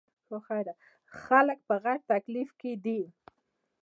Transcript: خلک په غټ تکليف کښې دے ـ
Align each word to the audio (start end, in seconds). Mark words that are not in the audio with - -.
خلک 1.21 1.59
په 1.67 1.75
غټ 1.83 1.99
تکليف 2.11 2.49
کښې 2.59 2.71
دے 2.83 2.99
ـ 3.05 3.09